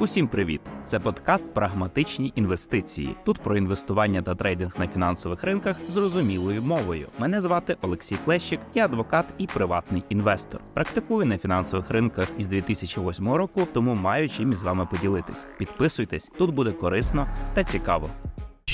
[0.00, 0.60] Усім привіт!
[0.86, 3.16] Це подкаст Прагматичні інвестиції.
[3.24, 7.08] Тут про інвестування та трейдинг на фінансових ринках зрозумілою мовою.
[7.18, 10.60] Мене звати Олексій Клещик, я адвокат і приватний інвестор.
[10.74, 15.46] Практикую на фінансових ринках із 2008 року, тому маю чим із вами поділитись.
[15.58, 18.10] Підписуйтесь, тут буде корисно та цікаво.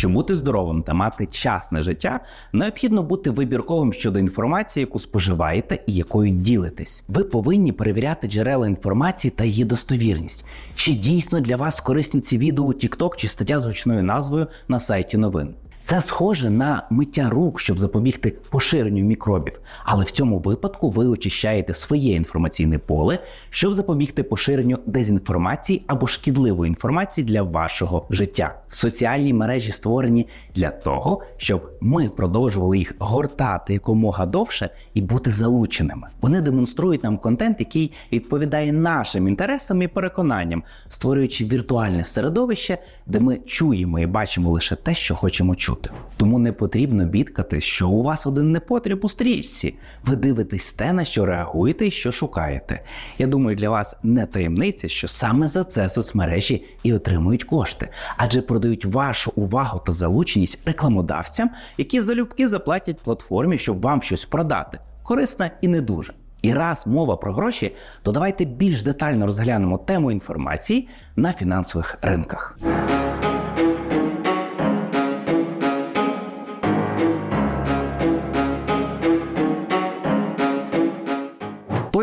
[0.05, 2.21] Щоб бути здоровим та мати часне життя,
[2.53, 7.05] необхідно бути вибірковим щодо інформації, яку споживаєте і якою ділитесь.
[7.09, 10.45] Ви повинні перевіряти джерела інформації та її достовірність.
[10.75, 14.81] Чи дійсно для вас корисні ці відео у TikTok чи стаття з гучною назвою на
[14.81, 15.55] сайті новин?
[15.87, 21.75] Це схоже на миття рук, щоб запобігти поширенню мікробів, але в цьому випадку ви очищаєте
[21.75, 23.19] своє інформаційне поле,
[23.51, 28.55] щоб запобігти поширенню дезінформації або шкідливої інформації для вашого життя.
[28.69, 36.09] Соціальні мережі створені для того, щоб ми продовжували їх гортати якомога довше і бути залученими.
[36.21, 43.39] Вони демонструють нам контент, який відповідає нашим інтересам і переконанням, створюючи віртуальне середовище, де ми
[43.47, 45.91] чуємо і бачимо лише те, що хочемо чути чути.
[46.17, 49.75] Тому не потрібно бідкати, що у вас один непотріб у стрічці.
[50.05, 52.83] Ви дивитесь те, на що реагуєте і що шукаєте.
[53.19, 58.43] Я думаю, для вас не таємниця, що саме за це соцмережі і отримують кошти, адже
[58.43, 64.79] продають вашу увагу та залученість рекламодавцям, які залюбки заплатять платформі, щоб вам щось продати.
[65.03, 66.13] Корисна і не дуже.
[66.43, 72.59] І раз мова про гроші, то давайте більш детально розглянемо тему інформації на фінансових ринках.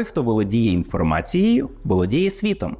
[0.02, 2.78] Той, хто володіє інформацією, володіє світом.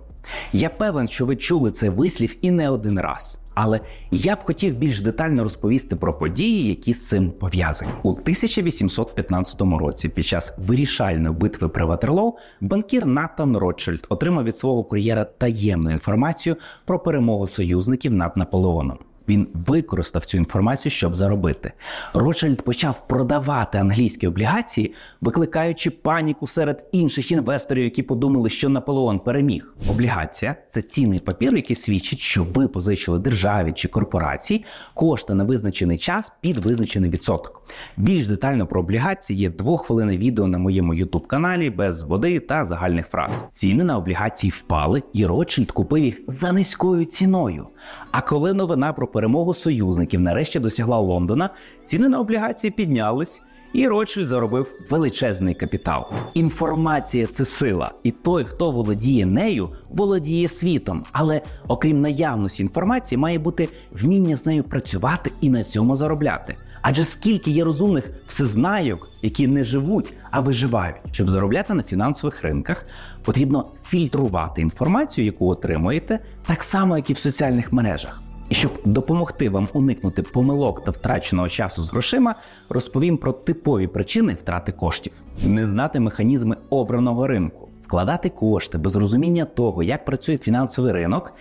[0.54, 3.40] Я певен, що ви чули цей вислів і не один раз.
[3.56, 3.80] Але
[4.12, 7.92] я б хотів більш детально розповісти про події, які з цим пов'язані.
[8.04, 14.84] У 1815 році, під час вирішальної битви при Ватерлоу, банкір Натан Ротшильд отримав від свого
[14.84, 16.56] кур'єра таємну інформацію
[16.86, 18.98] про перемогу союзників над Наполеоном.
[19.32, 21.72] Він використав цю інформацію, щоб заробити.
[22.14, 29.74] Ротшильд почав продавати англійські облігації, викликаючи паніку серед інших інвесторів, які подумали, що Наполеон переміг.
[29.90, 35.98] Облігація це цінний папір, який свідчить, що ви позичили державі чи корпорації кошти на визначений
[35.98, 37.62] час під визначений відсоток.
[37.98, 43.08] Більш детально про облігації є двохвилинне відео на моєму youtube каналі без води та загальних
[43.08, 43.46] фраз.
[43.50, 47.68] Ціни на облігації впали, і Ротшильд купив їх за низькою ціною.
[48.12, 51.50] А коли новина про перемогу союзників нарешті досягла Лондона,
[51.86, 53.42] ціни на облігації піднялись,
[53.74, 56.06] і Ротшильд заробив величезний капітал.
[56.34, 61.04] Інформація це сила, і той, хто володіє нею, володіє світом.
[61.12, 66.56] Але окрім наявності інформації, має бути вміння з нею працювати і на цьому заробляти.
[66.82, 72.86] Адже скільки є розумних всезнайок, які не живуть, а виживають, щоб заробляти на фінансових ринках,
[73.24, 78.22] потрібно фільтрувати інформацію, яку отримуєте, так само, як і в соціальних мережах.
[78.52, 82.36] І щоб допомогти вам уникнути помилок та втраченого часу з грошима,
[82.70, 85.14] розповім про типові причини втрати коштів,
[85.46, 87.70] не знати механізми обраного ринку.
[87.88, 91.34] Вкладати кошти без розуміння того, як працює фінансовий ринок,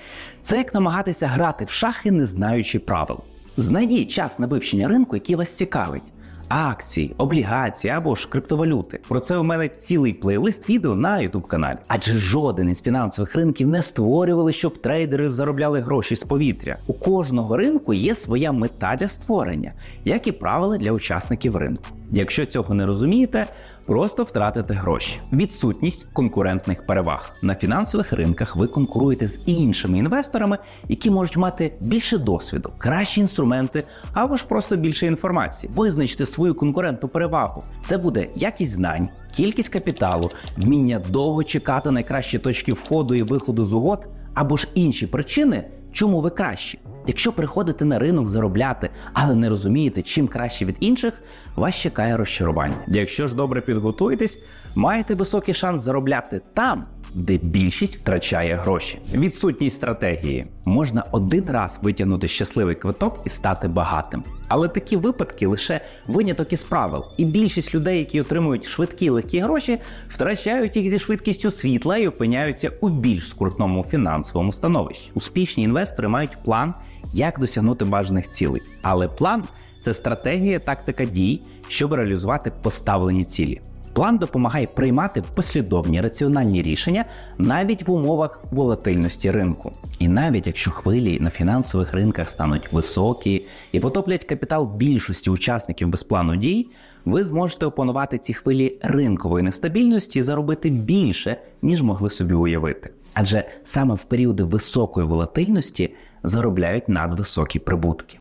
[0.42, 3.18] це як намагатися грати в шахи, не знаючи правил.
[3.56, 6.02] Знайдіть час на вивчення ринку, який вас цікавить.
[6.50, 9.00] Акції, облігації або ж криптовалюти.
[9.08, 11.78] Про це у мене цілий плейлист відео на youtube каналі.
[11.88, 16.76] Адже жоден із фінансових ринків не створювали, щоб трейдери заробляли гроші з повітря.
[16.86, 19.72] У кожного ринку є своя мета для створення,
[20.04, 21.84] як і правила для учасників ринку.
[22.12, 23.46] Якщо цього не розумієте,
[23.86, 25.20] просто втратите гроші.
[25.32, 28.56] Відсутність конкурентних переваг на фінансових ринках.
[28.56, 34.76] Ви конкуруєте з іншими інвесторами, які можуть мати більше досвіду, кращі інструменти або ж просто
[34.76, 35.72] більше інформації.
[35.76, 37.62] Визначте свою конкурентну перевагу.
[37.84, 43.72] Це буде якість знань, кількість капіталу, вміння довго чекати найкращі точки входу і виходу з
[43.72, 46.78] угод, або ж інші причини, чому ви кращі.
[47.06, 51.14] Якщо приходите на ринок заробляти, але не розумієте, чим краще від інших,
[51.56, 52.76] вас чекає розчарування.
[52.88, 54.40] Якщо ж добре підготуєтесь,
[54.74, 58.98] маєте високий шанс заробляти там, де більшість втрачає гроші.
[59.14, 64.22] Відсутність стратегії можна один раз витягнути щасливий квиток і стати багатим.
[64.48, 67.04] Але такі випадки лише виняток із правил.
[67.16, 72.72] І більшість людей, які отримують швидкі легкі гроші, втрачають їх зі швидкістю світла і опиняються
[72.80, 75.10] у більш скрутному фінансовому становищі.
[75.14, 76.74] Успішні інвестори мають план,
[77.12, 78.62] як досягнути бажаних цілей.
[78.82, 79.44] Але план
[79.84, 83.60] це стратегія, тактика дій, щоб реалізувати поставлені цілі.
[83.92, 87.04] План допомагає приймати послідовні раціональні рішення
[87.38, 89.72] навіть в умовах волатильності ринку.
[89.98, 93.42] І навіть якщо хвилі на фінансових ринках стануть високі
[93.72, 96.68] і потоплять капітал більшості учасників без плану дій,
[97.04, 102.90] ви зможете опанувати ці хвилі ринкової нестабільності і заробити більше, ніж могли собі уявити.
[103.14, 108.18] Адже саме в періоди високої волатильності заробляють надвисокі прибутки.